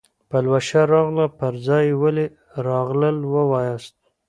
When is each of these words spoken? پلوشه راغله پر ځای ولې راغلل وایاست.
پلوشه 0.29 0.81
راغله 0.93 1.25
پر 1.37 1.53
ځای 1.67 1.87
ولې 2.01 2.25
راغلل 2.67 3.17
وایاست. 3.51 3.95